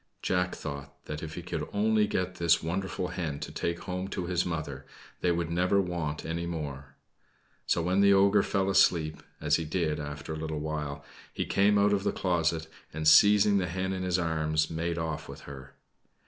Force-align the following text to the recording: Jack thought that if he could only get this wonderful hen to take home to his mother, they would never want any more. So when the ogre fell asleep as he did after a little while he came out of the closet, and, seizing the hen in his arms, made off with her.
Jack 0.23 0.55
thought 0.55 1.05
that 1.05 1.21
if 1.21 1.35
he 1.35 1.43
could 1.43 1.69
only 1.71 2.07
get 2.07 2.37
this 2.37 2.63
wonderful 2.63 3.09
hen 3.09 3.39
to 3.39 3.51
take 3.51 3.81
home 3.81 4.07
to 4.07 4.25
his 4.25 4.47
mother, 4.47 4.83
they 5.19 5.31
would 5.31 5.51
never 5.51 5.79
want 5.79 6.25
any 6.25 6.47
more. 6.47 6.95
So 7.67 7.83
when 7.83 8.01
the 8.01 8.11
ogre 8.11 8.41
fell 8.41 8.67
asleep 8.67 9.21
as 9.39 9.57
he 9.57 9.63
did 9.63 9.99
after 9.99 10.33
a 10.33 10.37
little 10.37 10.59
while 10.59 11.05
he 11.31 11.45
came 11.45 11.77
out 11.77 11.93
of 11.93 12.03
the 12.03 12.11
closet, 12.11 12.65
and, 12.91 13.07
seizing 13.07 13.59
the 13.59 13.67
hen 13.67 13.93
in 13.93 14.01
his 14.01 14.17
arms, 14.17 14.71
made 14.71 14.97
off 14.97 15.29
with 15.29 15.41
her. 15.41 15.75